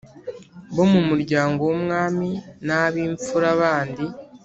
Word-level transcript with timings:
bo 0.75 0.85
mu 0.91 1.01
muryango 1.09 1.61
w’umwami, 1.69 2.29
n’ab’imfura 2.65 3.47
bandi 3.61 4.05